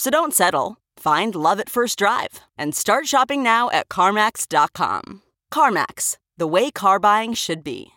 [0.00, 0.78] So don't settle.
[0.96, 5.20] Find love at first drive and start shopping now at CarMax.com.
[5.52, 7.92] CarMax, the way car buying should be.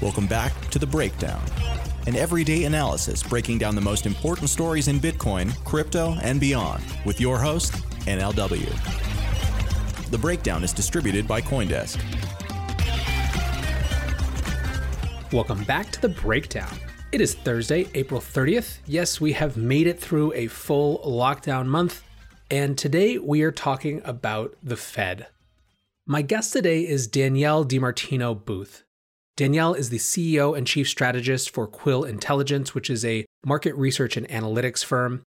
[0.00, 1.42] Welcome back to The Breakdown,
[2.06, 7.20] an everyday analysis breaking down the most important stories in Bitcoin, crypto, and beyond with
[7.20, 7.74] your host,
[8.06, 8.66] NLW.
[10.10, 12.02] The Breakdown is distributed by Coindesk.
[15.30, 16.74] Welcome back to The Breakdown.
[17.12, 18.78] It is Thursday, April 30th.
[18.86, 22.02] Yes, we have made it through a full lockdown month,
[22.50, 25.26] and today we are talking about the Fed.
[26.06, 28.84] My guest today is Danielle DiMartino Booth.
[29.36, 34.16] Danielle is the CEO and chief strategist for Quill Intelligence, which is a market research
[34.16, 35.22] and analytics firm.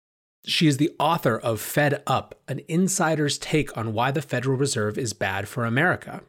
[0.46, 4.96] She is the author of Fed Up, an insider's take on why the Federal Reserve
[4.96, 6.22] is bad for America.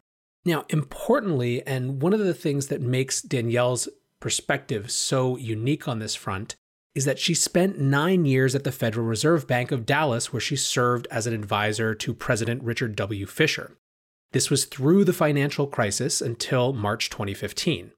[0.49, 3.87] Now, importantly, and one of the things that makes Danielle's
[4.19, 6.55] perspective so unique on this front
[6.95, 10.55] is that she spent nine years at the Federal Reserve Bank of Dallas, where she
[10.55, 13.27] served as an advisor to President Richard W.
[13.27, 13.77] Fisher.
[14.31, 17.91] This was through the financial crisis until March 2015.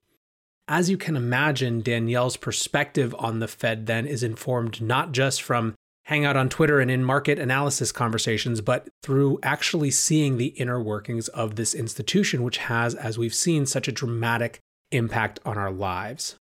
[0.67, 5.73] As you can imagine, Danielle's perspective on the Fed then is informed not just from
[6.05, 11.27] hangout on Twitter and in market analysis conversations, but through actually seeing the inner workings
[11.29, 14.59] of this institution, which has, as we've seen, such a dramatic
[14.91, 16.35] impact on our lives.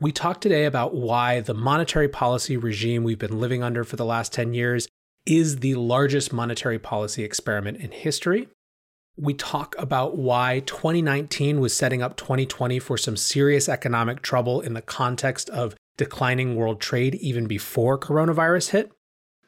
[0.00, 4.04] We talked today about why the monetary policy regime we've been living under for the
[4.04, 4.88] last 10 years
[5.26, 8.48] is the largest monetary policy experiment in history
[9.16, 14.72] we talk about why 2019 was setting up 2020 for some serious economic trouble in
[14.74, 18.92] the context of declining world trade even before coronavirus hit.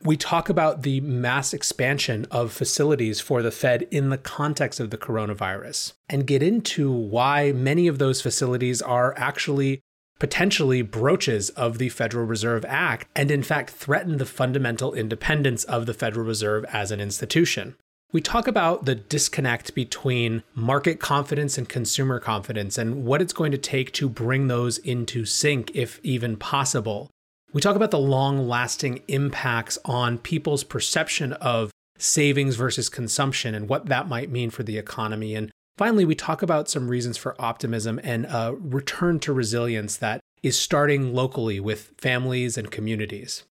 [0.03, 4.91] We talk about the mass expansion of facilities for the Fed in the context of
[4.91, 9.81] the coronavirus and get into why many of those facilities are actually
[10.19, 15.87] potentially broaches of the Federal Reserve Act and, in fact, threaten the fundamental independence of
[15.87, 17.77] the Federal Reserve as an institution.
[18.15, 23.51] We talk about the disconnect between market confidence and consumer confidence and what it's going
[23.51, 27.11] to take to bring those into sync, if even possible.
[27.53, 33.69] We talk about the long lasting impacts on people's perception of savings versus consumption and
[33.69, 35.35] what that might mean for the economy.
[35.35, 40.21] And finally, we talk about some reasons for optimism and a return to resilience that
[40.41, 43.43] is starting locally with families and communities.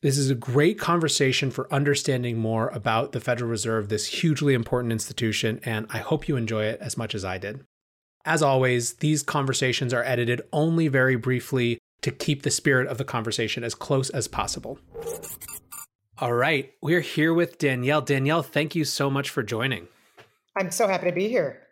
[0.00, 4.92] This is a great conversation for understanding more about the Federal Reserve, this hugely important
[4.92, 7.64] institution, and I hope you enjoy it as much as I did.
[8.24, 13.04] As always, these conversations are edited only very briefly to keep the spirit of the
[13.04, 14.78] conversation as close as possible.
[16.18, 18.02] All right, we're here with Danielle.
[18.02, 19.88] Danielle, thank you so much for joining.
[20.56, 21.67] I'm so happy to be here.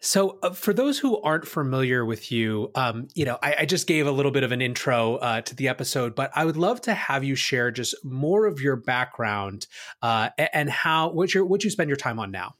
[0.00, 3.86] So, uh, for those who aren't familiar with you, um, you know, I, I, just
[3.86, 6.80] gave a little bit of an intro uh, to the episode, but I would love
[6.82, 9.66] to have you share just more of your background
[10.00, 12.54] uh, and how what you what you spend your time on now.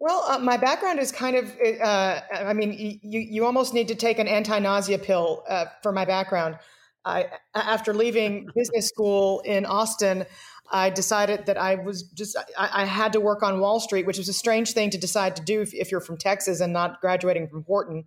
[0.00, 1.52] Well, uh, my background is kind of,
[1.82, 6.04] uh, I mean, you you almost need to take an anti-nausea pill uh, for my
[6.04, 6.58] background.
[7.04, 10.24] I, after leaving business school in Austin,
[10.70, 14.18] I decided that I was just I, I, had to work on Wall Street, which
[14.18, 17.00] was a strange thing to decide to do if, if you're from Texas and not
[17.00, 18.04] graduating from Wharton.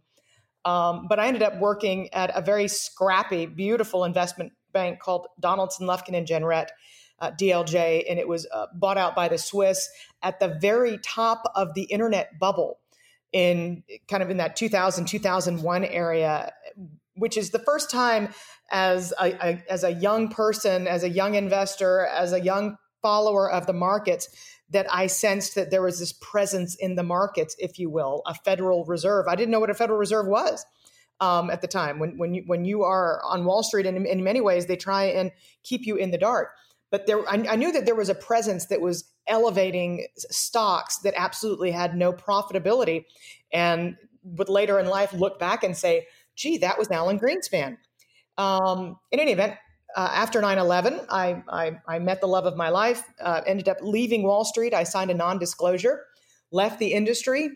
[0.64, 5.88] Um, but I ended up working at a very scrappy, beautiful investment bank called Donaldson,
[5.88, 6.70] Lufkin and Jenrette,
[7.20, 9.90] uh, DLJ, and it was uh, bought out by the Swiss
[10.22, 12.80] at the very top of the internet bubble
[13.32, 16.52] in kind of in that 2000 2001 area
[17.22, 18.24] which is the first time
[18.72, 23.46] as a, a, as a young person, as a young investor, as a young follower
[23.58, 24.28] of the markets,
[24.76, 28.34] that I sensed that there was this presence in the markets, if you will, a
[28.34, 29.26] Federal Reserve.
[29.28, 30.66] I didn't know what a Federal Reserve was.
[31.22, 32.00] um, at the time.
[32.00, 34.76] When when you when you are on Wall Street, and in, in many ways they
[34.76, 35.32] try and
[35.64, 36.50] keep you in the dark.
[36.90, 41.14] But there, I, I knew that there was a presence that was elevating stocks that
[41.16, 43.06] absolutely had no profitability,
[43.54, 47.78] and would later in life look back and say, "Gee, that was Alan Greenspan."
[48.38, 49.56] Um, in any event,
[49.96, 53.78] uh, after 9-11 I, I, I, met the love of my life uh, ended up
[53.82, 54.74] leaving wall street.
[54.74, 56.06] I signed a non-disclosure
[56.52, 57.50] left the industry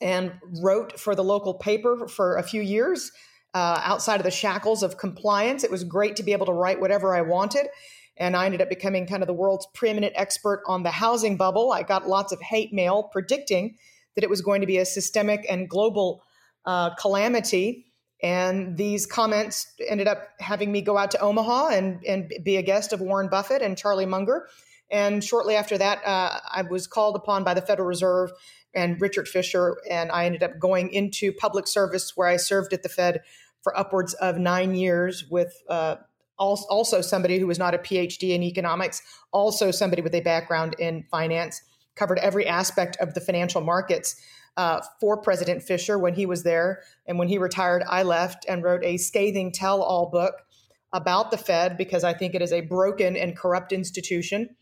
[0.00, 0.32] and
[0.62, 3.12] wrote for the local paper for a few years
[3.54, 5.64] uh, outside of the shackles of compliance.
[5.64, 7.68] It was great to be able to write whatever i wanted
[8.16, 11.72] and i ended up becoming kind of the world's preeminent expert on the housing bubble.
[11.72, 13.76] I got lots of hate mail predicting
[14.14, 16.22] that it was going to be a systemic and global
[16.68, 17.86] uh, calamity
[18.22, 22.62] and these comments ended up having me go out to Omaha and, and be a
[22.62, 24.48] guest of Warren Buffett and Charlie Munger.
[24.90, 28.32] And shortly after that, uh, I was called upon by the Federal Reserve
[28.74, 32.82] and Richard Fisher, and I ended up going into public service where I served at
[32.82, 33.22] the Fed
[33.62, 35.96] for upwards of nine years with uh,
[36.38, 41.04] also somebody who was not a PhD in economics, also somebody with a background in
[41.10, 41.62] finance,
[41.96, 44.20] covered every aspect of the financial markets
[44.58, 46.82] uh, for President Fisher when he was there.
[47.06, 50.34] And when he retired, I left and wrote a scathing tell all book
[50.92, 54.56] about the Fed because I think it is a broken and corrupt institution.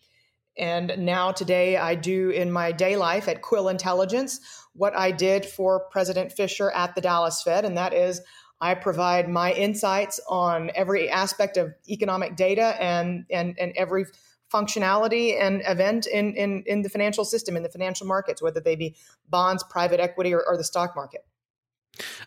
[0.58, 4.40] And now, today, I do in my day life at Quill Intelligence
[4.74, 8.20] what I did for President Fisher at the Dallas Fed, and that is
[8.60, 14.06] I provide my insights on every aspect of economic data and, and, and every
[14.52, 18.76] functionality and event in, in, in the financial system, in the financial markets, whether they
[18.76, 18.94] be
[19.28, 21.24] bonds, private equity, or, or the stock market.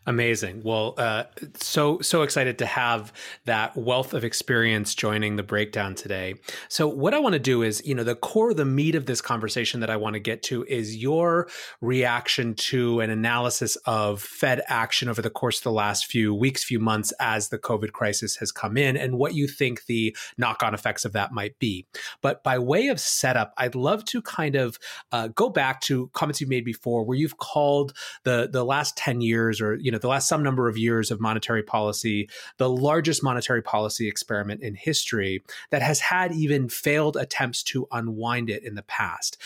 [0.06, 0.62] Amazing.
[0.64, 1.26] Well, uh,
[1.56, 3.14] so so excited to have
[3.46, 6.36] that wealth of experience joining the breakdown today.
[6.68, 9.22] So, what I want to do is, you know, the core, the meat of this
[9.22, 11.48] conversation that I want to get to is your
[11.82, 16.64] reaction to an analysis of Fed action over the course of the last few weeks,
[16.64, 20.74] few months, as the COVID crisis has come in, and what you think the knock-on
[20.74, 21.86] effects of that might be.
[22.22, 24.80] But by way of setup, I'd love to kind of
[25.12, 27.94] uh, go back to comments you made before, where you've called
[28.24, 31.20] the the last ten years or you know the last some number of years of
[31.20, 37.64] monetary policy the largest monetary policy experiment in history that has had even failed attempts
[37.64, 39.38] to unwind it in the past.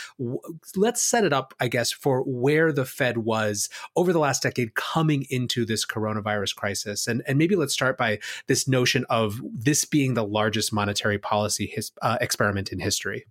[0.75, 4.75] Let's set it up i guess for where the fed was over the last decade
[4.75, 7.07] coming into this coronavirus crisis.
[7.07, 11.67] And and maybe let's start by this notion of this being the largest monetary policy
[11.67, 13.25] his, uh, experiment in history.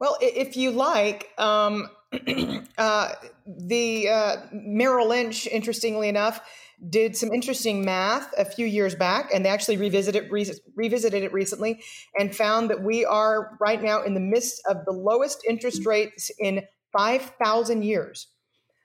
[0.00, 1.88] Well, if you like, um,
[2.78, 3.12] uh,
[3.46, 6.40] the uh, Merrill Lynch, interestingly enough,
[6.88, 11.32] did some interesting math a few years back, and they actually revisited re- revisited it
[11.32, 11.82] recently,
[12.18, 16.30] and found that we are right now in the midst of the lowest interest rates
[16.38, 16.62] in
[16.92, 18.28] five thousand years.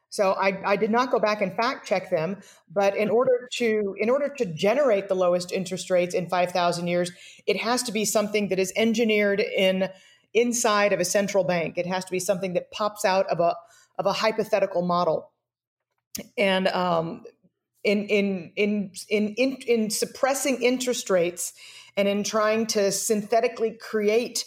[0.10, 2.38] So I, I, did not go back and fact check them,
[2.72, 6.88] but in order to in order to generate the lowest interest rates in five thousand
[6.88, 7.12] years,
[7.48, 9.90] it has to be something that is engineered in
[10.34, 11.78] inside of a central bank.
[11.78, 13.56] It has to be something that pops out of a
[14.00, 15.32] of a hypothetical model.
[16.38, 17.24] And um,
[17.84, 21.54] in, in, in in in in suppressing interest rates
[21.98, 24.46] and in trying to synthetically create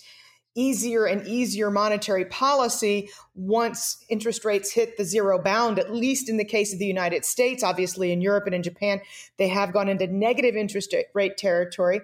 [0.57, 6.39] easier and easier monetary policy once interest rates hit the zero bound, at least in
[6.39, 7.63] the case of the United States.
[7.63, 9.01] Obviously, in Europe and in Japan,
[9.37, 12.01] they have gone into negative interest rate territory.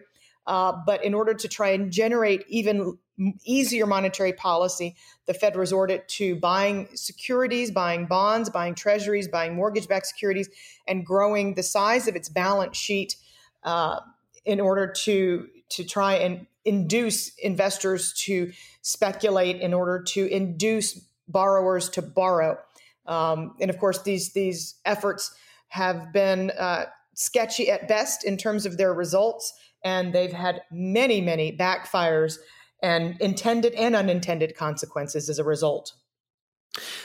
[0.47, 2.99] Uh, but in order to try and generate even
[3.45, 9.89] easier monetary policy, the Fed resorted to buying securities, buying bonds, buying treasuries, buying mortgage
[9.89, 10.49] backed securities,
[10.89, 13.17] and growing the size of its balance sheet
[13.65, 14.01] uh,
[14.45, 18.53] in order to, to try and induce investors to
[18.83, 22.59] speculate, in order to induce borrowers to borrow.
[23.07, 25.35] Um, and of course, these, these efforts
[25.69, 29.53] have been uh, sketchy at best in terms of their results,
[29.85, 32.39] and they've had many, many backfires
[32.83, 35.93] and intended and unintended consequences as a result.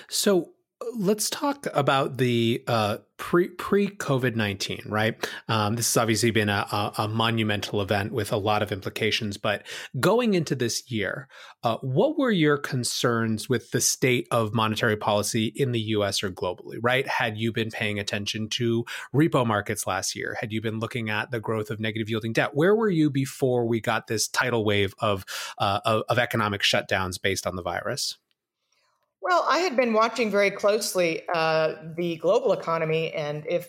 [0.09, 0.51] So
[0.95, 4.81] let's talk about the uh, pre pre COVID nineteen.
[4.85, 5.15] Right,
[5.47, 9.37] um, this has obviously been a, a, a, monumental event with a lot of implications.
[9.37, 9.65] But
[9.99, 11.27] going into this year,
[11.63, 16.23] uh, what were your concerns with the state of monetary policy in the U.S.
[16.23, 16.77] or globally?
[16.81, 20.37] Right, had you been paying attention to repo markets last year?
[20.39, 22.51] Had you been looking at the growth of negative yielding debt?
[22.53, 25.25] Where were you before we got this tidal wave of
[25.57, 28.17] uh, of, of economic shutdowns based on the virus?
[29.27, 33.67] Well, I had been watching very closely uh, the global economy, and if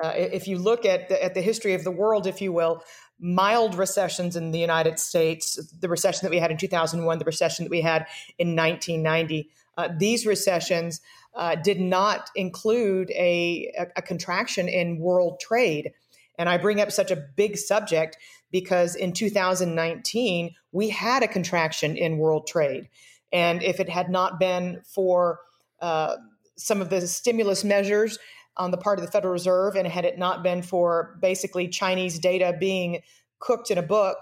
[0.00, 2.84] uh, if you look at the, at the history of the world, if you will,
[3.18, 7.64] mild recessions in the United States, the recession that we had in 2001, the recession
[7.64, 8.06] that we had
[8.38, 11.00] in 1990, uh, these recessions
[11.34, 15.90] uh, did not include a, a, a contraction in world trade.
[16.38, 18.16] And I bring up such a big subject
[18.52, 22.88] because in 2019, we had a contraction in world trade.
[23.32, 25.40] And if it had not been for
[25.80, 26.16] uh,
[26.56, 28.18] some of the stimulus measures
[28.56, 32.18] on the part of the Federal Reserve, and had it not been for basically Chinese
[32.18, 33.00] data being
[33.38, 34.18] cooked in a book,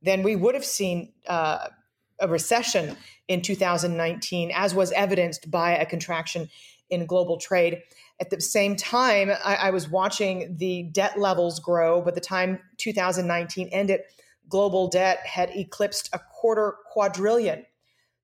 [0.00, 1.68] then we would have seen uh,
[2.20, 2.96] a recession
[3.28, 6.48] in 2019, as was evidenced by a contraction
[6.90, 7.82] in global trade.
[8.20, 12.00] At the same time, I, I was watching the debt levels grow.
[12.02, 14.00] By the time 2019 ended,
[14.48, 17.64] global debt had eclipsed a quarter quadrillion,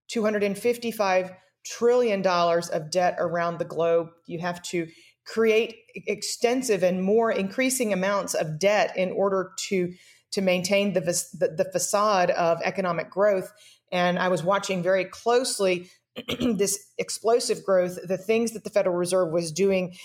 [0.08, 1.30] 255
[1.64, 4.08] trillion dollars of debt around the globe.
[4.26, 4.88] You have to
[5.26, 9.92] create extensive and more increasing amounts of debt in order to
[10.30, 13.50] to maintain the, the, the facade of economic growth.
[13.90, 15.88] And I was watching very closely
[16.40, 19.96] this explosive growth, the things that the Federal Reserve was doing,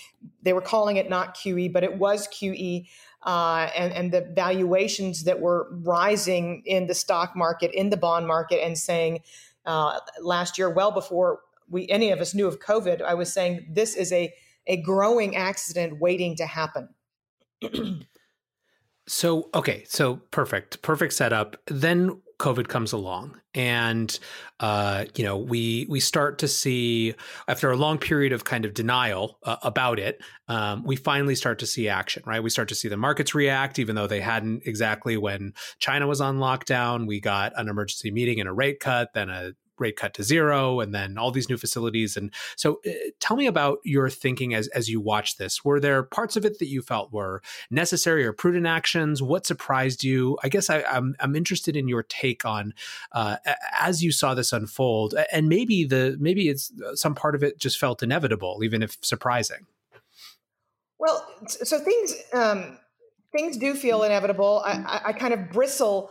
[0.42, 2.86] they were calling it not QE, but it was QE.
[3.22, 8.26] Uh, and, and the valuations that were rising in the stock market, in the bond
[8.26, 9.20] market, and saying
[9.66, 13.66] uh, last year, well before we any of us knew of COVID, I was saying
[13.70, 14.32] this is a
[14.66, 16.88] a growing accident waiting to happen.
[19.06, 21.56] so okay, so perfect, perfect setup.
[21.66, 24.18] Then COVID comes along, and
[24.60, 27.14] uh, you know we we start to see
[27.48, 31.58] after a long period of kind of denial uh, about it, um, we finally start
[31.60, 32.22] to see action.
[32.26, 36.06] Right, we start to see the markets react, even though they hadn't exactly when China
[36.06, 37.06] was on lockdown.
[37.06, 40.80] We got an emergency meeting and a rate cut, then a rate cut to zero
[40.80, 42.16] and then all these new facilities.
[42.16, 42.90] And so uh,
[43.20, 45.64] tell me about your thinking as as you watched this.
[45.64, 49.22] Were there parts of it that you felt were necessary or prudent actions?
[49.22, 50.38] What surprised you?
[50.42, 52.74] I guess I, am I'm, I'm interested in your take on
[53.12, 53.36] uh,
[53.80, 57.58] as you saw this unfold and maybe the maybe it's uh, some part of it
[57.58, 59.66] just felt inevitable even if surprising.
[60.98, 62.78] Well so things um
[63.36, 64.62] things do feel inevitable.
[64.64, 66.10] I, I kind of bristle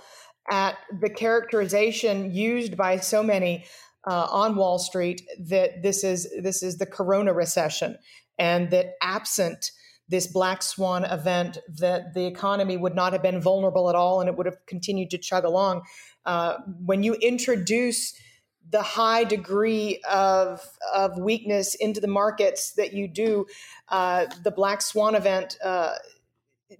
[0.49, 3.65] at the characterization used by so many
[4.05, 7.97] uh, on Wall Street that this is this is the Corona recession,
[8.37, 9.71] and that absent
[10.09, 14.29] this black swan event, that the economy would not have been vulnerable at all, and
[14.29, 15.81] it would have continued to chug along.
[16.25, 18.13] Uh, when you introduce
[18.69, 20.61] the high degree of
[20.93, 23.45] of weakness into the markets that you do,
[23.89, 25.95] uh, the black swan event uh,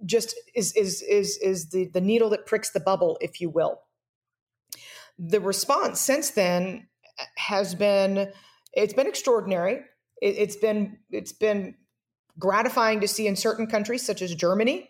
[0.04, 3.80] just is is is is the the needle that pricks the bubble, if you will.
[5.18, 6.88] The response since then
[7.36, 8.32] has been
[8.72, 9.80] it's been extraordinary.
[10.20, 11.74] It, it's been it's been
[12.38, 14.88] gratifying to see in certain countries such as Germany,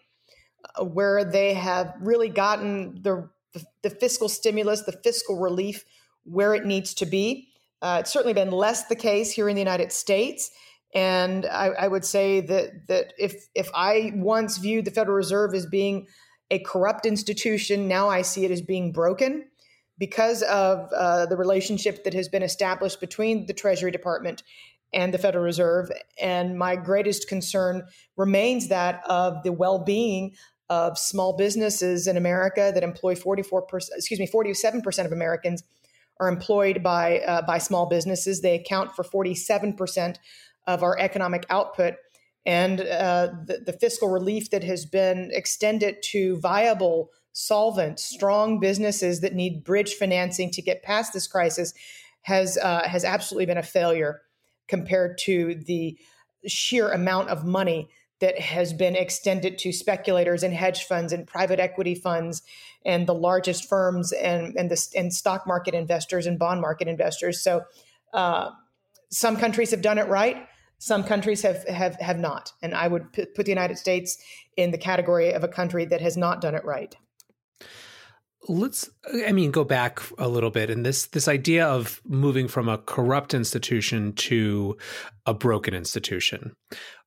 [0.78, 5.84] uh, where they have really gotten the, the, the fiscal stimulus, the fiscal relief
[6.24, 7.48] where it needs to be.
[7.82, 10.50] Uh, it's certainly been less the case here in the United States.
[10.94, 15.52] And I, I, would say that that if if I once viewed the Federal Reserve
[15.52, 16.06] as being
[16.50, 19.46] a corrupt institution, now I see it as being broken
[19.98, 24.44] because of uh, the relationship that has been established between the Treasury Department
[24.92, 25.90] and the Federal Reserve.
[26.20, 27.82] And my greatest concern
[28.16, 30.34] remains that of the well-being
[30.70, 33.62] of small businesses in America that employ 44%,
[33.96, 35.62] excuse me 47 percent of Americans
[36.20, 38.40] are employed by uh, by small businesses.
[38.40, 40.18] They account for 47 percent
[40.66, 41.94] of our economic output
[42.46, 49.20] and uh, the, the, fiscal relief that has been extended to viable, solvent, strong businesses
[49.20, 51.72] that need bridge financing to get past this crisis
[52.22, 54.22] has uh, has absolutely been a failure
[54.68, 55.98] compared to the
[56.46, 57.88] sheer amount of money
[58.20, 62.42] that has been extended to speculators and hedge funds and private equity funds
[62.84, 67.42] and the largest firms and and the and stock market investors and bond market investors.
[67.42, 67.64] So.
[68.12, 68.50] Uh,
[69.10, 70.48] some countries have done it right
[70.84, 74.18] some countries have have have not, and I would p- put the United States
[74.58, 76.94] in the category of a country that has not done it right.
[78.48, 78.90] Let's,
[79.26, 82.76] I mean, go back a little bit, and this this idea of moving from a
[82.76, 84.76] corrupt institution to
[85.24, 86.52] a broken institution.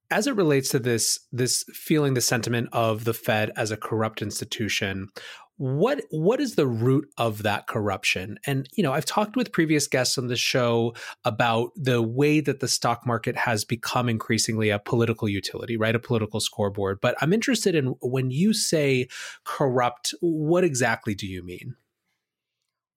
[0.09, 4.23] As it relates to this this feeling the sentiment of the fed as a corrupt
[4.23, 5.09] institution
[5.57, 8.39] what what is the root of that corruption?
[8.45, 10.93] And you know i've talked with previous guests on the show
[11.25, 15.95] about the way that the stock market has become increasingly a political utility right?
[15.95, 16.99] A political scoreboard.
[17.01, 19.07] But i'm interested in when you say
[19.43, 21.75] corrupt what exactly do you mean?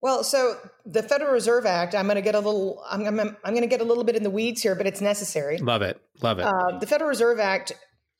[0.02, 3.52] Well, so the Federal Reserve Act, I'm going to get a little, I'm, I'm, I'm
[3.52, 5.58] going to get a little bit in the weeds here, but it's necessary.
[5.58, 6.46] Love it, love it.
[6.46, 7.72] Uh, the Federal Reserve Act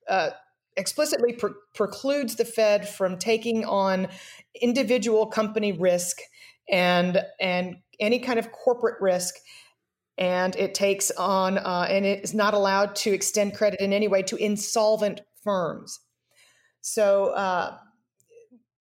[0.09, 0.31] uh,
[0.81, 4.09] explicitly pre- precludes the Fed from taking on
[4.61, 6.19] individual company risk
[6.69, 9.35] and and any kind of corporate risk
[10.21, 14.09] and it takes on uh, and it is not allowed to extend credit in any
[14.09, 15.99] way to insolvent firms.
[16.83, 17.77] So, uh,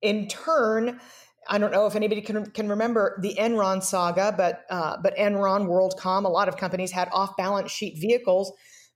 [0.01, 0.99] in turn,
[1.47, 5.67] I don't know if anybody can, can remember the Enron saga, but uh, but Enron,
[5.67, 8.51] WorldCom, a lot of companies had off balance sheet vehicles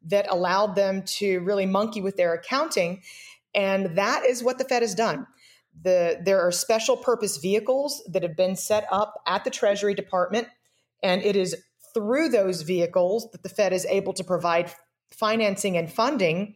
[0.06, 3.02] that allowed them to really monkey with their accounting,
[3.54, 5.28] and that is what the Fed has done.
[5.82, 10.48] The there are special purpose vehicles that have been set up at the Treasury Department,
[11.02, 11.56] and it is
[11.94, 14.72] through those vehicles that the Fed is able to provide
[15.12, 16.56] financing and funding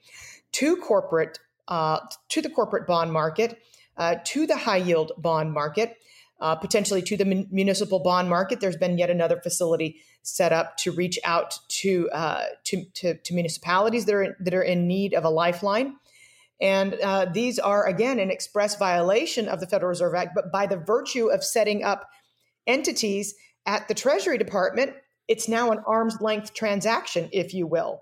[0.53, 1.99] to corporate uh,
[2.29, 3.59] to the corporate bond market
[3.97, 5.97] uh, to the high yield bond market,
[6.39, 8.59] uh, potentially to the mun- municipal bond market.
[8.59, 13.33] There's been yet another facility set up to reach out to uh, to, to, to,
[13.33, 15.95] municipalities that are in, that are in need of a lifeline.
[16.59, 20.65] And uh, these are again an express violation of the Federal Reserve Act, but by
[20.65, 22.09] the virtue of setting up
[22.65, 24.93] entities at the Treasury Department,
[25.27, 28.01] it's now an arm's length transaction, if you will.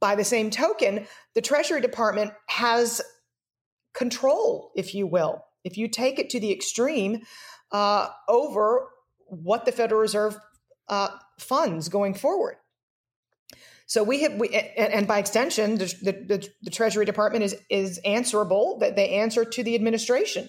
[0.00, 3.00] By the same token, the Treasury Department has
[3.94, 7.22] control, if you will, if you take it to the extreme
[7.70, 8.88] uh, over
[9.26, 10.36] what the Federal Reserve
[10.88, 12.56] uh, funds going forward.
[13.86, 17.98] So we have, we, and, and by extension, the, the, the, Treasury Department is is
[18.04, 18.78] answerable.
[18.78, 20.48] That they answer to the administration,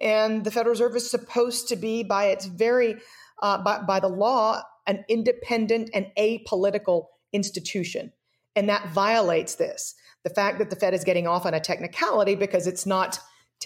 [0.00, 2.96] and the Federal Reserve is supposed to be, by its very,
[3.42, 8.12] uh, by, by the law, an independent and apolitical institution,
[8.54, 9.94] and that violates this
[10.24, 13.20] the fact that the Fed is getting off on a technicality because it's not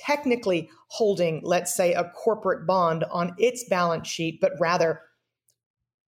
[0.05, 5.01] technically holding, let's say, a corporate bond on its balance sheet, but rather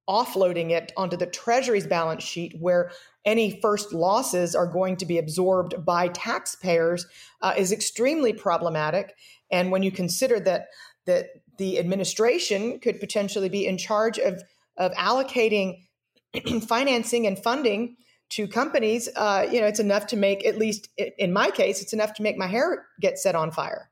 [0.09, 2.91] offloading it onto the Treasury's balance sheet, where
[3.25, 7.07] any first losses are going to be absorbed by taxpayers,
[7.43, 9.15] uh, is extremely problematic.
[9.51, 10.67] And when you consider that
[11.07, 11.27] that
[11.59, 14.43] the administration could potentially be in charge of
[14.77, 15.87] of allocating
[16.67, 17.97] financing and funding
[18.31, 21.93] to companies, uh, you know, it's enough to make, at least in my case, it's
[21.93, 23.91] enough to make my hair get set on fire.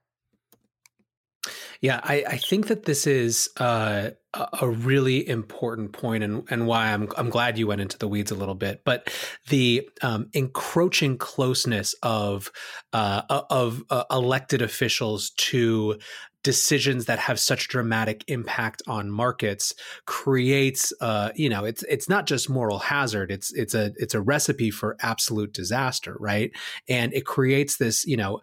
[1.81, 6.93] Yeah, I, I think that this is uh, a really important point, and and why
[6.93, 8.83] I'm I'm glad you went into the weeds a little bit.
[8.85, 9.13] But
[9.49, 12.51] the um, encroaching closeness of
[12.93, 15.99] uh, of uh, elected officials to
[16.43, 19.75] decisions that have such dramatic impact on markets
[20.07, 23.31] creates uh, you know it's it's not just moral hazard.
[23.31, 26.51] It's it's a it's a recipe for absolute disaster right?
[26.89, 28.41] And it creates this you know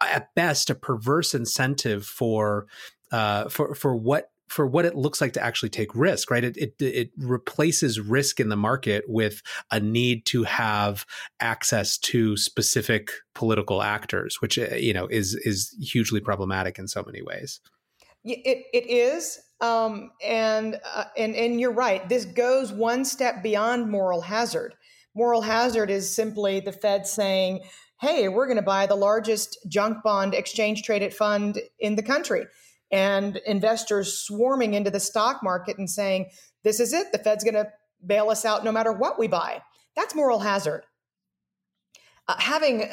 [0.00, 2.66] at best a perverse incentive for
[3.12, 6.42] uh, for for what for what it looks like to actually take risk, right?
[6.42, 11.06] It, it, it replaces risk in the market with a need to have
[11.38, 17.04] access to specific political actors, which uh, you know is is hugely problematic in so
[17.06, 17.60] many ways.
[18.24, 22.06] It it is, um, and uh, and and you're right.
[22.08, 24.74] This goes one step beyond moral hazard.
[25.14, 27.60] Moral hazard is simply the Fed saying,
[28.00, 32.46] "Hey, we're going to buy the largest junk bond exchange traded fund in the country."
[32.90, 36.30] And investors swarming into the stock market and saying,
[36.64, 37.68] this is it, the Fed's going to
[38.04, 39.62] bail us out no matter what we buy.
[39.96, 40.84] That's moral hazard.
[42.28, 42.88] Uh, having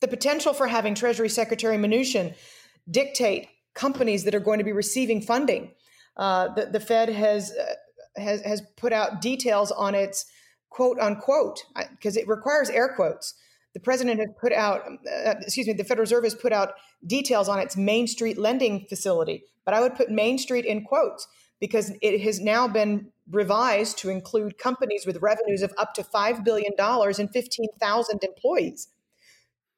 [0.00, 2.34] the potential for having Treasury Secretary Mnuchin
[2.90, 5.72] dictate companies that are going to be receiving funding.
[6.16, 10.24] Uh, the, the, Fed has, uh, has, has put out details on its
[10.70, 13.34] quote unquote, because it requires air quotes,
[13.76, 17.46] the president has put out, uh, excuse me, the Federal Reserve has put out details
[17.46, 21.28] on its Main Street lending facility, but I would put Main Street in quotes
[21.60, 26.42] because it has now been revised to include companies with revenues of up to $5
[26.42, 28.88] billion and 15,000 employees.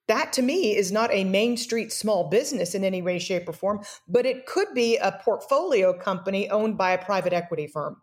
[0.07, 3.53] That to me is not a Main Street small business in any way, shape, or
[3.53, 8.01] form, but it could be a portfolio company owned by a private equity firm.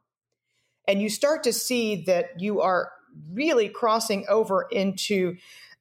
[0.89, 2.91] And you start to see that you are
[3.31, 5.37] really crossing over into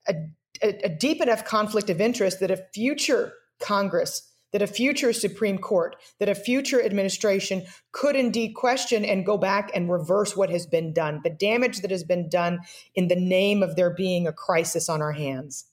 [0.09, 0.15] a,
[0.63, 5.97] a, deep enough conflict of interest that a future Congress, that a future Supreme Court,
[6.21, 10.93] that a future administration could indeed question and go back and reverse what has been
[10.93, 12.61] done, the damage that has been done
[12.95, 15.67] in the name of there being a crisis on our hands.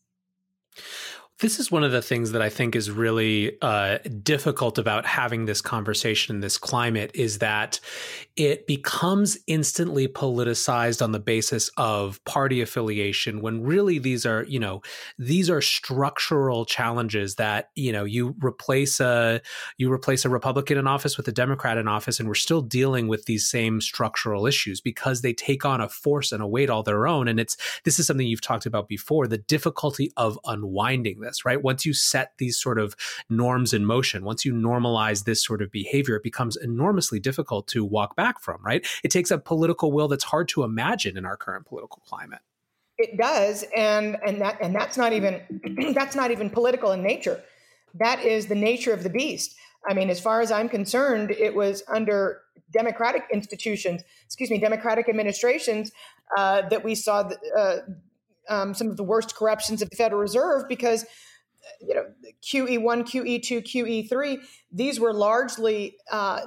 [1.41, 5.45] This is one of the things that I think is really uh, difficult about having
[5.45, 7.79] this conversation in this climate is that
[8.35, 14.59] it becomes instantly politicized on the basis of party affiliation when really these are, you
[14.59, 14.81] know,
[15.17, 19.41] these are structural challenges that, you know, you replace a
[19.77, 23.07] you replace a Republican in office with a Democrat in office and we're still dealing
[23.07, 26.83] with these same structural issues because they take on a force and a weight all
[26.83, 31.19] their own and it's this is something you've talked about before, the difficulty of unwinding
[31.19, 31.61] this right?
[31.61, 32.95] Once you set these sort of
[33.29, 37.83] norms in motion, once you normalize this sort of behavior, it becomes enormously difficult to
[37.83, 38.85] walk back from, right?
[39.03, 42.41] It takes a political will that's hard to imagine in our current political climate.
[42.97, 45.41] It does, and and that and that's not even
[45.95, 47.41] that's not even political in nature.
[47.95, 49.55] That is the nature of the beast.
[49.89, 55.09] I mean, as far as I'm concerned, it was under democratic institutions, excuse me, democratic
[55.09, 55.91] administrations,
[56.37, 60.21] uh, that we saw the, uh, um, some of the worst corruptions of the Federal
[60.21, 61.05] Reserve because
[61.81, 62.05] you know
[62.43, 64.37] QE1, QE2, QE3
[64.71, 66.41] these were largely uh,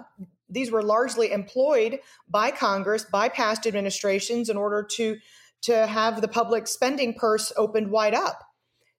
[0.48, 5.16] these were largely employed by Congress by past administrations in order to
[5.62, 8.40] to have the public spending purse opened wide up.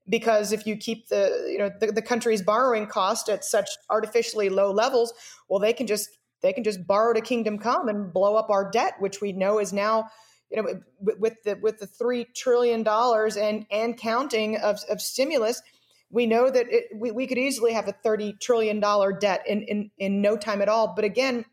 [0.08, 4.49] Because if you keep the you know the, the country's borrowing cost at such artificially
[4.49, 5.13] low levels
[5.49, 6.10] well they can just
[6.41, 9.58] they can just borrow to kingdom come and blow up our debt which we know
[9.58, 10.08] is now
[10.51, 15.62] you know with the with the three trillion dollars and and counting of, of stimulus
[16.09, 19.63] we know that it, we, we could easily have a 30 trillion dollar debt in,
[19.63, 20.93] in in no time at all.
[20.95, 21.45] But again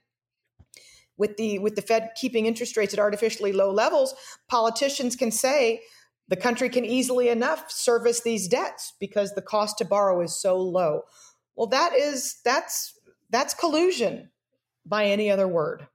[1.17, 4.15] with the with the fed keeping interest rates at artificially low levels
[4.49, 5.81] politicians can say
[6.29, 10.57] the country can easily enough service these debts because the cost to borrow is so
[10.57, 11.03] low.
[11.55, 12.99] Well that is that's
[13.31, 14.31] that's collusion
[14.87, 15.87] by any other word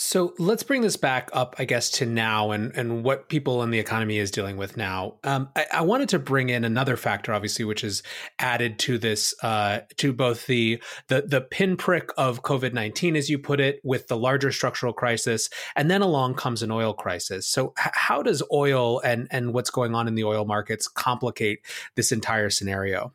[0.00, 3.72] so let's bring this back up, I guess, to now and, and what people in
[3.72, 5.16] the economy is dealing with now.
[5.24, 8.04] Um, I, I, wanted to bring in another factor, obviously, which is
[8.38, 13.40] added to this, uh, to both the the the pinprick of COVID nineteen, as you
[13.40, 17.48] put it, with the larger structural crisis, and then along comes an oil crisis.
[17.48, 21.58] So h- how does oil and and what's going on in the oil markets complicate
[21.96, 23.14] this entire scenario?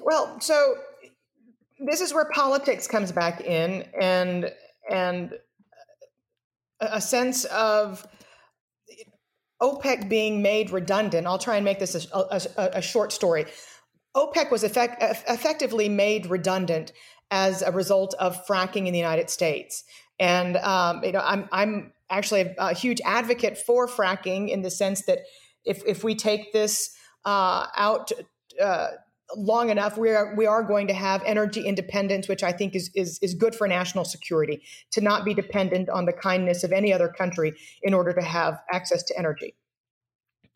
[0.00, 0.76] Well, so
[1.78, 4.50] this is where politics comes back in, and
[4.90, 5.32] and
[6.80, 8.06] a sense of
[9.62, 11.26] OPEC being made redundant.
[11.26, 13.46] I'll try and make this a, a, a short story.
[14.16, 16.92] OPEC was effect, effectively made redundant
[17.30, 19.84] as a result of fracking in the United States.
[20.18, 24.70] And um, you know, I'm I'm actually a, a, huge advocate for fracking in the
[24.70, 25.20] sense that
[25.64, 28.12] if if we take this uh, out
[28.62, 28.88] uh,
[29.36, 32.90] long enough, we are we are going to have energy independence, which I think is
[32.94, 36.92] is is good for national security to not be dependent on the kindness of any
[36.92, 39.54] other country in order to have access to energy.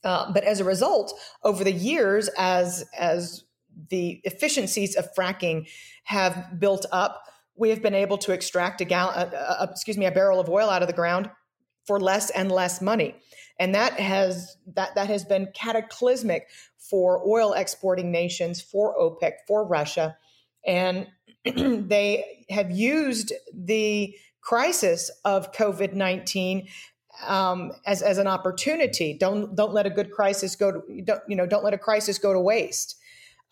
[0.04, 3.44] Uh, but as a result, over the years, as as
[3.90, 5.68] the efficiencies of fracking
[6.04, 7.24] have built up,
[7.56, 9.30] we have been able to extract a gallon,
[9.62, 11.30] excuse me, a barrel of oil out of the ground
[11.86, 13.14] for less and less money
[13.58, 19.66] and that has that that has been cataclysmic for oil exporting nations, for OPEC, for
[19.66, 20.16] Russia,
[20.66, 21.06] and
[21.44, 26.68] they have used the crisis of COVID nineteen
[27.26, 29.16] um, as as an opportunity.
[29.18, 32.18] Don't don't let a good crisis go to don't, you know don't let a crisis
[32.18, 32.96] go to waste.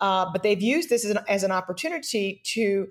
[0.01, 2.87] Uh, but they've used this as an, as an opportunity to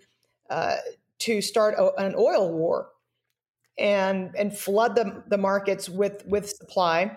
[0.50, 0.76] uh,
[1.18, 2.88] to start a, an oil war
[3.78, 7.16] and and flood the, the markets with with supply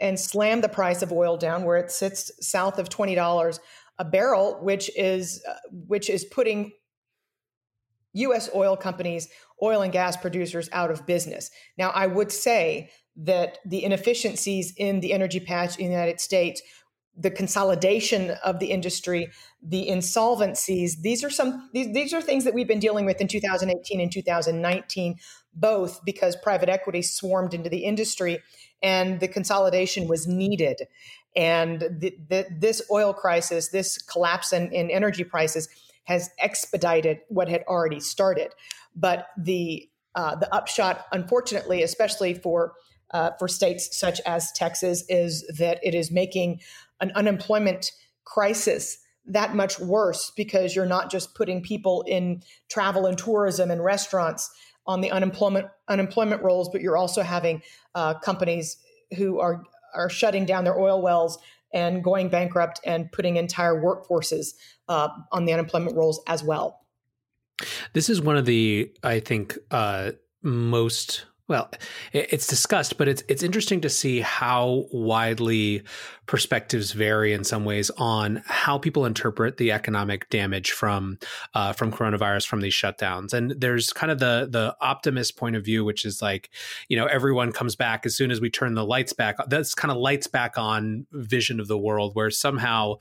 [0.00, 3.58] and slam the price of oil down where it sits south of $20
[3.98, 6.72] a barrel which is uh, which is putting
[8.12, 9.28] US oil companies
[9.62, 15.00] oil and gas producers out of business now i would say that the inefficiencies in
[15.00, 16.62] the energy patch in the United States
[17.16, 19.30] the consolidation of the industry,
[19.62, 21.00] the insolvencies.
[21.00, 24.12] These are some these, these are things that we've been dealing with in 2018 and
[24.12, 25.16] 2019,
[25.56, 28.42] both because private equity swarmed into the industry
[28.82, 30.82] and the consolidation was needed.
[31.34, 35.68] And the, the, this oil crisis, this collapse in, in energy prices,
[36.04, 38.52] has expedited what had already started.
[38.94, 42.72] But the uh, the upshot, unfortunately, especially for
[43.10, 46.60] uh, for states such as Texas, is that it is making
[47.00, 47.92] an unemployment
[48.24, 53.84] crisis that much worse because you're not just putting people in travel and tourism and
[53.84, 54.50] restaurants
[54.86, 57.62] on the unemployment unemployment rolls, but you're also having
[57.94, 58.78] uh, companies
[59.16, 59.62] who are
[59.94, 61.38] are shutting down their oil wells
[61.72, 64.54] and going bankrupt and putting entire workforces
[64.88, 66.80] uh, on the unemployment rolls as well.
[67.92, 71.70] This is one of the I think uh, most well,
[72.12, 75.82] it's discussed, but it's it's interesting to see how widely
[76.26, 81.18] perspectives vary in some ways on how people interpret the economic damage from
[81.54, 83.32] uh, from coronavirus from these shutdowns.
[83.32, 86.50] And there's kind of the the optimist point of view, which is like,
[86.88, 89.36] you know, everyone comes back as soon as we turn the lights back.
[89.46, 92.96] That's kind of lights back on vision of the world, where somehow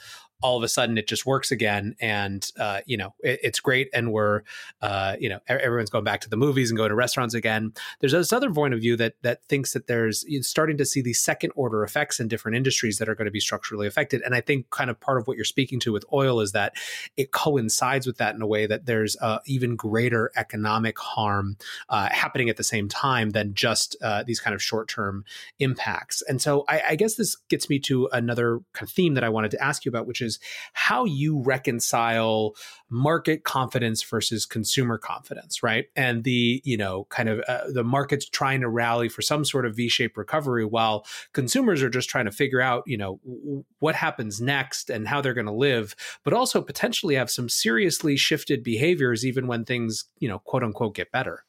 [0.46, 3.90] all of a sudden it just works again, and uh, you know it, it's great,
[3.96, 4.44] and we're
[4.80, 7.74] uh, you know everyone's going back to the movies and going to restaurants again.
[8.00, 11.20] There's this other point of view that that thinks that there's starting to see these
[11.20, 14.42] second order effects in different industries that are going to be structurally affected, and I
[14.42, 16.74] think kind of part of what you're speaking to with oil is that
[17.18, 21.58] it coincides with that in a way that there's uh, even greater economic harm
[21.90, 25.26] uh, happening at the same time than just uh, these kind of short term
[25.58, 26.22] impacts.
[26.30, 29.30] And so I, I guess this gets me to another kind of theme that I
[29.30, 30.35] wanted to ask you about, which is
[30.74, 32.56] how you reconcile
[32.90, 35.86] market confidence versus consumer confidence, right?
[35.96, 39.66] And the, you know, kind of uh, the market's trying to rally for some sort
[39.66, 43.96] of V-shaped recovery while consumers are just trying to figure out, you know, w- what
[43.96, 48.64] happens next and how they're going to live, but also potentially have some seriously shifted
[48.64, 51.44] behaviors even when things, you know, quote unquote get better.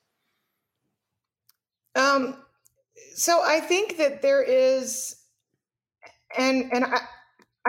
[1.94, 2.37] Um
[3.14, 5.16] so I think that there is
[6.37, 7.01] and and I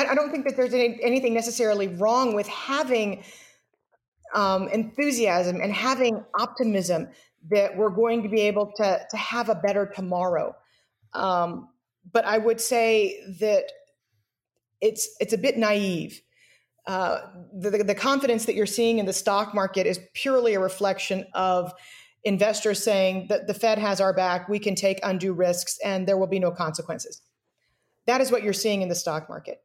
[0.06, 3.24] I don't think that there's any, anything necessarily wrong with having
[4.34, 7.10] um, enthusiasm and having optimism
[7.50, 10.56] that we're going to be able to, to have a better tomorrow.
[11.14, 11.70] Um,
[12.12, 13.66] but I would say that
[14.82, 16.22] it's it's a bit naive.
[16.86, 17.22] Uh,
[17.54, 21.74] the, the confidence that you're seeing in the stock market is purely a reflection of
[22.24, 26.18] investors saying that the Fed has our back, we can take undue risks, and there
[26.18, 27.22] will be no consequences.
[28.06, 29.62] That is what you're seeing in the stock market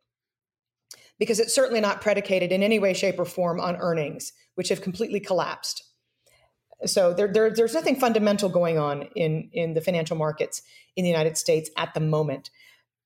[1.19, 4.81] because it's certainly not predicated in any way, shape, or form on earnings, which have
[4.81, 5.85] completely collapsed.
[6.85, 10.63] So there, there, there's nothing fundamental going on in, in the financial markets
[10.97, 12.51] in the United States at the moment.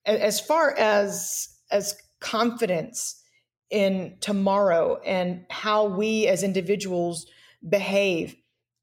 [0.06, 3.20] As far as as confidence
[3.70, 7.26] in tomorrow and how we as individuals
[7.68, 8.36] behave,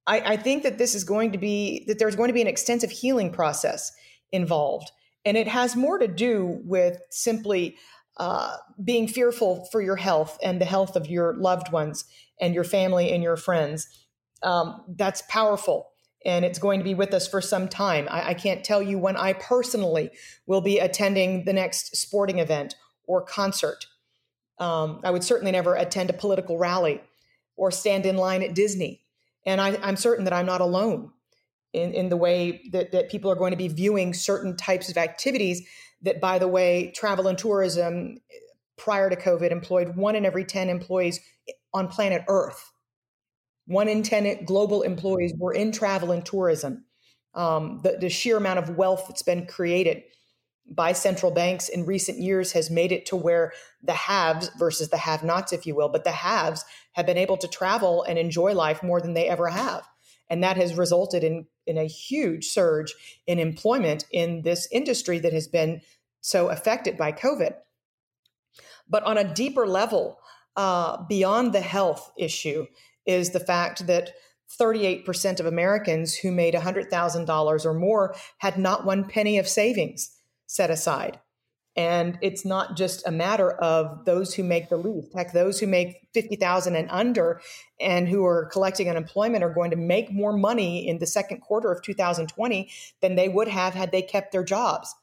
[0.05, 2.47] I, I think that this is going to be that there's going to be an
[2.47, 3.91] extensive healing process
[4.31, 4.91] involved,
[5.25, 7.77] and it has more to do with simply
[8.17, 12.05] uh, being fearful for your health and the health of your loved ones
[12.39, 13.87] and your family and your friends.
[14.43, 15.93] Um, that's powerful
[16.25, 18.07] and it's going to be with us for some time.
[18.09, 20.09] I, I, can't tell you when I personally
[20.45, 23.85] will be attending the next sporting event or concert.
[24.59, 27.01] Um, I would certainly never attend a political rally
[27.55, 29.01] or stand in line at Disney.
[29.45, 31.11] And I, am certain that I'm not alone
[31.73, 34.97] in, in the way that, that people are going to be viewing certain types of
[34.97, 35.67] activities
[36.03, 38.17] that, by the way, travel and tourism
[38.77, 41.19] prior to COVID employed one in every 10 employees
[41.73, 42.71] on planet Earth.
[43.65, 46.85] One in 10 global employees were in travel and tourism.
[47.33, 50.03] Um, the, the sheer amount of wealth that's been created
[50.69, 54.97] by central banks in recent years has made it to where the haves versus the
[54.97, 56.63] have nots, if you will, but the haves
[56.93, 59.83] have been able to travel and enjoy life more than they ever have.
[60.29, 62.93] And that has resulted in, in a huge surge
[63.27, 65.81] in employment in this industry that has been
[66.21, 67.55] so affected by COVID.
[68.89, 70.19] But on a deeper level,
[70.55, 72.67] uh, beyond the health issue,
[73.05, 74.13] is the fact that
[74.59, 80.15] 38% of Americans who made $100,000 or more had not one penny of savings
[80.47, 81.19] set aside.
[81.75, 85.11] And it's not just a matter of those who make the least.
[85.15, 87.41] Heck, those who make 50,000 and under
[87.79, 91.71] and who are collecting unemployment are going to make more money in the second quarter
[91.71, 92.69] of 2020
[93.01, 94.93] than they would have had they kept their jobs.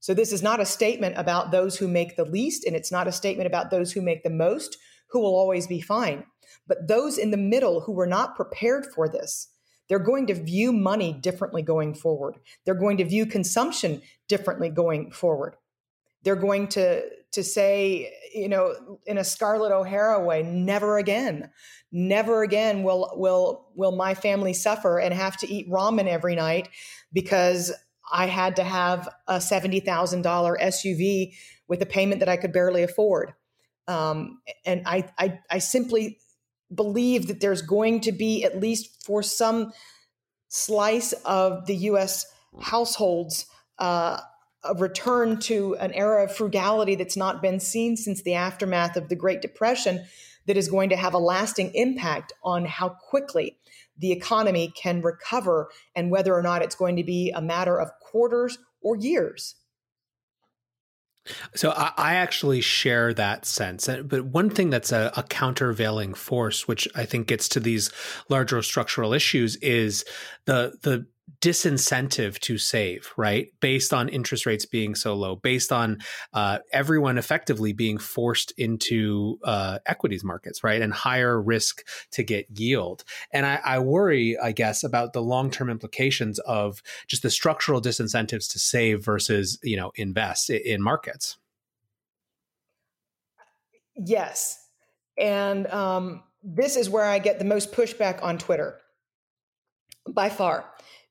[0.00, 3.08] So this is not a statement about those who make the least, and it's not
[3.08, 4.76] a statement about those who make the most,
[5.10, 6.24] who will always be fine.
[6.66, 9.48] But those in the middle who were not prepared for this,
[9.88, 12.36] they're going to view money differently going forward.
[12.64, 15.56] They're going to view consumption differently going forward.
[16.22, 17.02] They're going to
[17.32, 21.50] to say, you know, in a Scarlett O'Hara way, never again,
[21.92, 26.68] never again will will will my family suffer and have to eat ramen every night
[27.12, 27.72] because
[28.10, 29.84] I had to have a $70,000
[30.24, 31.34] SUV
[31.66, 33.34] with a payment that I could barely afford.
[33.86, 36.18] Um, and I, I, I simply
[36.74, 39.72] believe that there's going to be, at least for some
[40.48, 42.26] slice of the US
[42.60, 43.46] households,
[43.78, 44.20] uh,
[44.64, 49.08] a return to an era of frugality that's not been seen since the aftermath of
[49.08, 50.04] the Great Depression
[50.46, 53.58] that is going to have a lasting impact on how quickly
[53.98, 57.90] the economy can recover and whether or not it's going to be a matter of
[58.00, 59.56] quarters or years.
[61.54, 63.86] So I, I, actually share that sense.
[63.86, 67.90] Uh, but one thing that's a, a, countervailing force, which I think gets to these
[68.30, 70.06] larger structural issues, is
[70.46, 71.06] the the
[71.40, 73.48] disincentive to save, right?
[73.60, 75.98] Based on interest rates being so low, based on
[76.32, 80.80] uh, everyone effectively being forced into uh, equities markets, right?
[80.80, 83.04] And higher risk to get yield.
[83.32, 87.80] And I, I worry, I guess, about the long term implications of just the structural
[87.80, 91.36] disincentives to save versus, you know, invest in markets.
[93.96, 94.64] Yes.
[95.18, 98.80] And um, this is where I get the most pushback on Twitter
[100.08, 100.64] by far.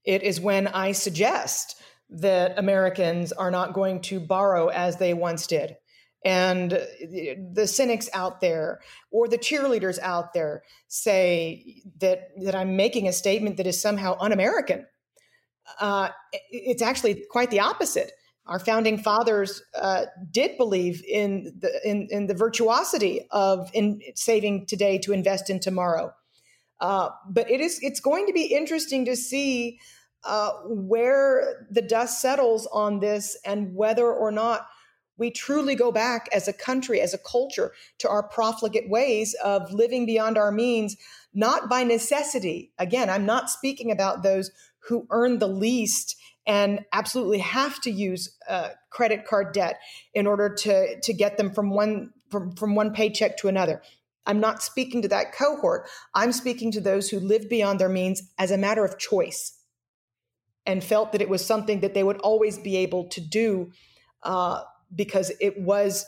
[0.08, 5.46] It is when I suggest that Americans are not going to borrow as they once
[5.48, 5.76] did.
[6.24, 8.80] And the cynics out there
[9.12, 14.18] or the cheerleaders out there say that, that I'm making a statement that is somehow
[14.20, 14.86] un American.
[15.80, 16.10] Uh,
[16.52, 18.14] it's actually quite the opposite.
[18.46, 24.68] Our founding fathers uh, did believe in the in, in the virtuosity of in saving
[24.68, 26.14] today to invest in tomorrow.
[26.80, 29.80] Uh, but it is it's going to be interesting to see
[30.28, 34.68] uh, where the dust settles on this and whether or not
[35.18, 39.72] we truly go back as a country, as a culture, to our profligate ways of
[39.72, 40.96] living beyond our means,
[41.34, 42.72] not by necessity.
[42.78, 44.52] Again, I'm not speaking about those
[44.90, 49.80] who earn the least and absolutely have to use uh, credit card debt
[50.14, 53.82] in order to to get them from one from, from one paycheck to another.
[54.26, 55.88] I'm not speaking to that cohort.
[56.14, 59.57] I'm speaking to those who live beyond their means as a matter of choice
[60.68, 63.72] and felt that it was something that they would always be able to do
[64.24, 64.62] uh,
[64.94, 66.06] because it was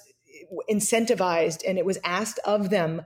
[0.70, 3.02] incentivized and it was asked of them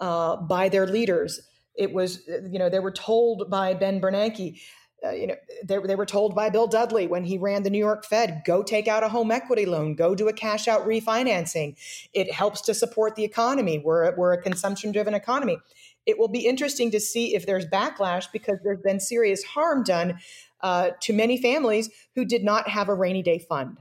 [0.00, 1.40] uh, by their leaders.
[1.74, 4.60] It was, you know, they were told by Ben Bernanke,
[5.04, 5.34] uh, you know,
[5.64, 8.62] they, they were told by Bill Dudley when he ran the New York Fed, go
[8.62, 11.76] take out a home equity loan, go do a cash out refinancing.
[12.12, 13.80] It helps to support the economy.
[13.84, 15.58] We're, we're a consumption driven economy.
[16.06, 20.18] It will be interesting to see if there's backlash because there's been serious harm done
[20.60, 23.78] uh, to many families who did not have a rainy day fund.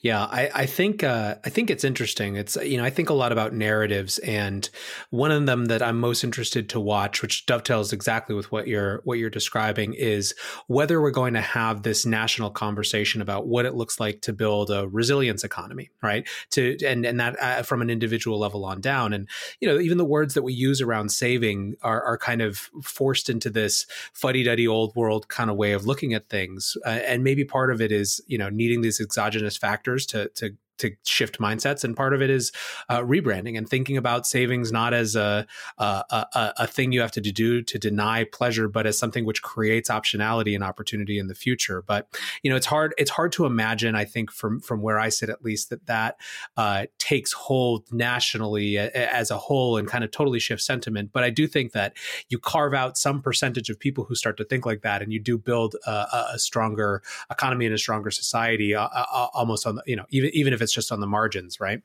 [0.00, 2.36] Yeah, I, I think uh, I think it's interesting.
[2.36, 4.68] It's you know I think a lot about narratives, and
[5.10, 9.00] one of them that I'm most interested to watch, which dovetails exactly with what you're
[9.04, 10.34] what you're describing, is
[10.68, 14.70] whether we're going to have this national conversation about what it looks like to build
[14.70, 16.28] a resilience economy, right?
[16.50, 19.28] To and and that uh, from an individual level on down, and
[19.60, 23.28] you know even the words that we use around saving are are kind of forced
[23.28, 27.24] into this fuddy duddy old world kind of way of looking at things, uh, and
[27.24, 31.38] maybe part of it is you know needing these exogenous factors to to to shift
[31.38, 32.52] mindsets and part of it is
[32.88, 35.46] uh, rebranding and thinking about savings not as a,
[35.78, 39.42] a, a, a thing you have to do to deny pleasure but as something which
[39.42, 41.82] creates optionality and opportunity in the future.
[41.82, 42.08] But
[42.42, 45.28] you know it's hard it's hard to imagine i think from from where i sit
[45.28, 46.16] at least that that
[46.56, 51.10] uh, takes hold nationally as a whole and kind of totally shifts sentiment.
[51.12, 51.96] But i do think that
[52.28, 55.20] you carve out some percentage of people who start to think like that and you
[55.20, 59.82] do build a, a stronger economy and a stronger society uh, uh almost on the,
[59.86, 61.80] you know even even if it's just on the margins, right?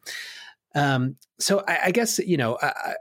[0.74, 2.94] Um, so I, I, guess you know, I,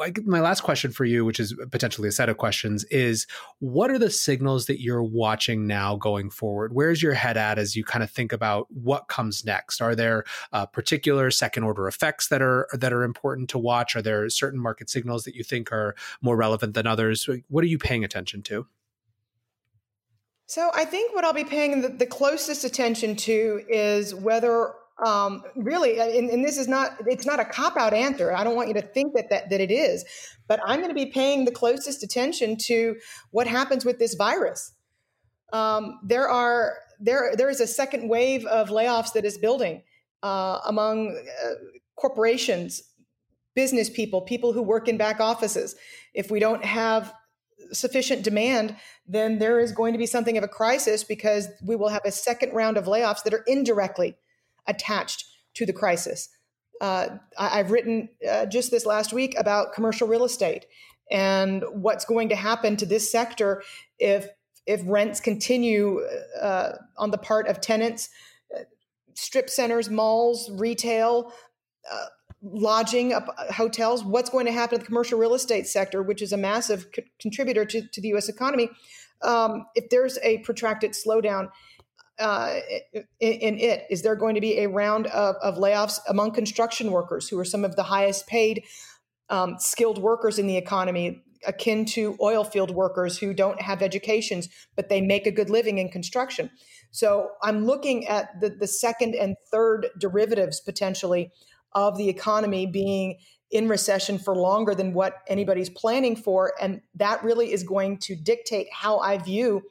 [0.00, 3.26] I, my last question for you, which is potentially a set of questions, is
[3.60, 6.74] what are the signals that you're watching now going forward?
[6.74, 9.80] Where's your head at as you kind of think about what comes next?
[9.80, 13.96] Are there uh, particular second order effects that are that are important to watch?
[13.96, 17.28] Are there certain market signals that you think are more relevant than others?
[17.48, 18.66] What are you paying attention to?
[20.46, 25.42] So I think what I'll be paying the, the closest attention to is whether um,
[25.56, 28.32] really, and, and, this is not it's not a cop out answer.
[28.32, 30.06] I don't want you to think that, that that it is,
[30.48, 32.96] but I'm going to be paying the closest attention to
[33.30, 34.72] what happens with this virus.
[35.52, 39.82] Um, there are there there is a second wave of layoffs that is building
[40.22, 41.50] uh, among uh,
[41.96, 42.82] corporations,
[43.54, 45.76] business people, people who work in back offices.
[46.14, 47.12] If we don't have
[47.72, 48.76] sufficient demand,
[49.06, 52.12] then there is going to be something of a crisis because we will have a
[52.12, 54.16] second round of layoffs that are indirectly
[54.66, 55.24] attached
[55.54, 56.28] to the crisis.
[56.80, 60.66] Uh, I, have written uh, just this last week about commercial real estate
[61.10, 63.62] and what's going to happen to this sector
[63.98, 64.28] if
[64.66, 66.00] if rents continue
[66.40, 68.10] uh, on the part of tenants,
[68.54, 68.62] uh,
[69.14, 71.32] strip centers, malls, retail
[71.90, 72.06] uh,
[72.42, 73.20] lodging, uh,
[73.52, 76.86] hotels, what's going to happen to the commercial real estate sector, which is a massive
[76.92, 78.28] co- contributor to, to, the U.S.
[78.28, 78.68] economy.
[79.22, 81.48] Um, if there's a protracted slowdown
[82.18, 82.60] uh,
[82.92, 86.90] in, in, it, is there going to be a round of, of, layoffs among construction
[86.90, 88.64] workers, who are some of the highest paid
[89.28, 94.48] um, skilled workers in the economy, akin to oil field workers who don't have educations,
[94.76, 96.50] but they make a good living in construction?
[96.90, 101.30] So I'm looking at the, the second and third derivatives potentially
[101.72, 103.18] of the economy being
[103.50, 106.52] in recession for longer than what anybody's planning for.
[106.60, 109.62] And that really is going to dictate how I view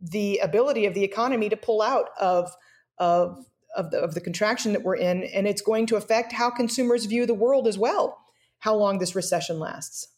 [0.00, 2.50] the ability of the economy to pull out of,
[2.98, 3.44] of,
[3.76, 5.22] of, the, of the contraction that we're in.
[5.24, 8.18] And it's going to affect how consumers view the world as well,
[8.58, 10.08] how long this recession lasts.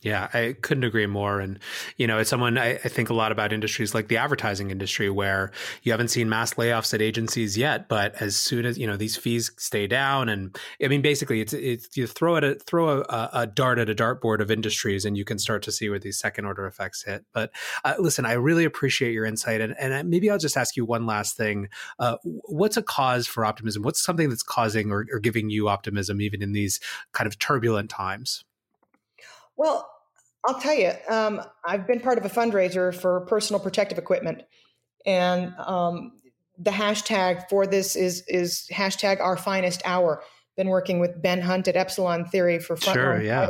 [0.00, 1.40] Yeah, I couldn't agree more.
[1.40, 1.58] And,
[1.96, 5.10] you know, it's someone, I, I, think a lot about industries like the advertising industry,
[5.10, 5.50] where
[5.82, 9.16] you haven't seen mass layoffs at agencies yet, but as soon as, you know, these
[9.16, 13.30] fees stay down and I mean, basically it's, it's you throw it, a, throw a,
[13.32, 16.16] a dart at a dartboard of industries and you can start to see where these
[16.16, 17.24] second order effects hit.
[17.34, 17.50] But
[17.84, 19.60] uh, listen, I really appreciate your insight.
[19.60, 21.70] And, and maybe I'll just ask you one last thing.
[21.98, 23.82] Uh, what's a cause for optimism?
[23.82, 26.78] What's something that's causing or, or giving you optimism even in these
[27.12, 28.44] kind of turbulent times?
[29.58, 29.90] Well,
[30.46, 34.44] I'll tell you, um, I've been part of a fundraiser for personal protective equipment,
[35.04, 36.12] and um,
[36.56, 40.22] the hashtag for this is is hashtag Our Finest Hour.
[40.56, 43.48] Been working with Ben Hunt at Epsilon Theory for front sure, yeah.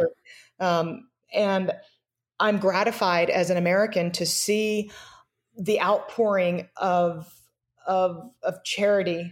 [0.58, 1.72] Um, and
[2.40, 4.90] I'm gratified as an American to see
[5.58, 7.32] the outpouring of
[7.86, 9.30] of of charity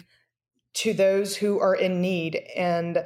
[0.75, 3.05] to those who are in need and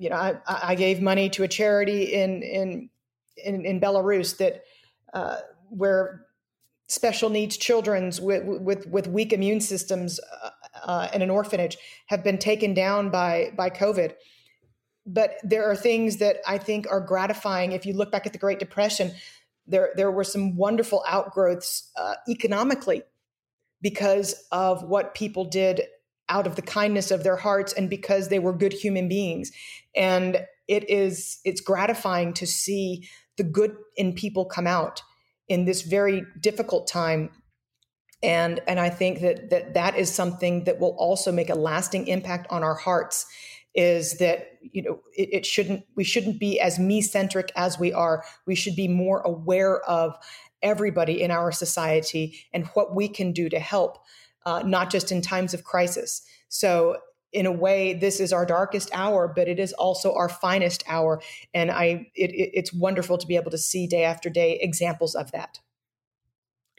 [0.00, 2.88] you know, I, I gave money to a charity in in
[3.36, 4.62] in, in Belarus that
[5.12, 5.36] uh,
[5.68, 6.24] where
[6.88, 10.50] special needs children's with with, with weak immune systems uh,
[10.84, 11.76] uh, in an orphanage
[12.06, 14.14] have been taken down by by COVID.
[15.04, 17.72] But there are things that I think are gratifying.
[17.72, 19.12] If you look back at the Great Depression,
[19.66, 23.02] there there were some wonderful outgrowths uh, economically
[23.82, 25.82] because of what people did
[26.30, 29.50] out of the kindness of their hearts and because they were good human beings
[29.94, 35.02] and it is it's gratifying to see the good in people come out
[35.48, 37.30] in this very difficult time.
[38.22, 42.06] And and i think that that that is something that will also make a lasting
[42.06, 43.24] impact on our hearts
[43.74, 47.92] is that you know it, it shouldn't we shouldn't be as me centric as we
[47.92, 48.24] are.
[48.46, 50.16] We should be more aware of
[50.62, 53.98] everybody in our society and what we can do to help
[54.44, 56.22] uh, not just in times of crisis.
[56.48, 56.98] So
[57.32, 61.20] in a way this is our darkest hour but it is also our finest hour.
[61.54, 65.14] And i it, it, it's wonderful to be able to see day after day examples
[65.14, 65.60] of that.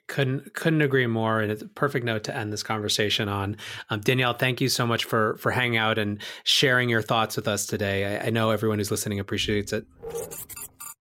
[0.07, 1.39] Couldn't couldn't agree more.
[1.39, 3.57] And it's a perfect note to end this conversation on.
[3.89, 7.47] Um, danielle thank you so much for for hanging out and sharing your thoughts with
[7.47, 8.17] us today.
[8.17, 9.85] I, I know everyone who's listening appreciates it.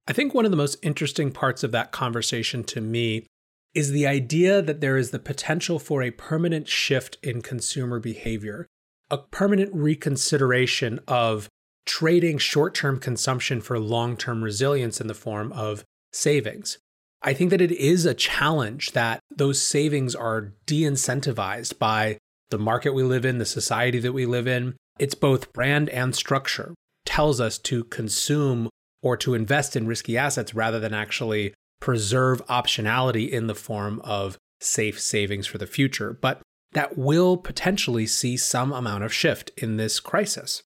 [0.07, 3.26] I think one of the most interesting parts of that conversation to me
[3.74, 8.66] is the idea that there is the potential for a permanent shift in consumer behavior
[9.11, 11.48] a permanent reconsideration of
[11.86, 16.78] trading short term consumption for long term resilience in the form of savings.
[17.22, 22.18] I think that it is a challenge that those savings are de incentivized by
[22.50, 24.76] the market we live in, the society that we live in.
[24.98, 28.68] It's both brand and structure tells us to consume
[29.02, 34.36] or to invest in risky assets rather than actually preserve optionality in the form of
[34.61, 36.16] safe savings for the future.
[36.20, 36.40] But
[36.72, 40.62] that will potentially see some amount of shift in this crisis.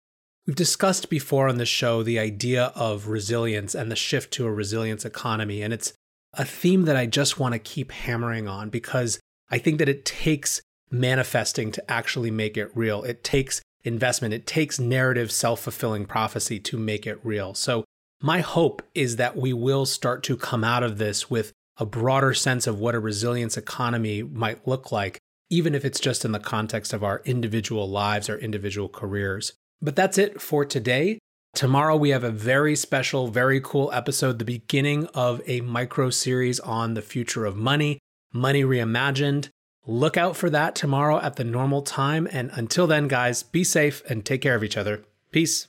[0.47, 4.51] We've discussed before on the show the idea of resilience and the shift to a
[4.51, 5.93] resilience economy, and it's
[6.33, 9.19] a theme that I just want to keep hammering on because
[9.51, 13.03] I think that it takes manifesting to actually make it real.
[13.03, 17.53] It takes investment, it takes narrative self fulfilling prophecy to make it real.
[17.53, 17.85] So,
[18.21, 22.33] my hope is that we will start to come out of this with a broader
[22.33, 25.18] sense of what a resilience economy might look like
[25.49, 29.53] even if it's just in the context of our individual lives, our individual careers.
[29.81, 31.19] But that's it for today.
[31.55, 36.59] Tomorrow, we have a very special, very cool episode, the beginning of a micro series
[36.59, 37.99] on the future of money,
[38.31, 39.49] Money Reimagined.
[39.87, 42.27] Look out for that tomorrow at the normal time.
[42.31, 45.03] And until then, guys, be safe and take care of each other.
[45.31, 45.68] Peace.